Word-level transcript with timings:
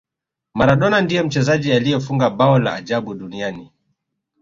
maradona 0.53 1.01
ndiye 1.01 1.21
mchezaji 1.23 1.73
aliyefunga 1.73 2.29
bao 2.29 2.59
la 2.59 2.73
ajabu 2.73 3.13
duniani 3.13 3.71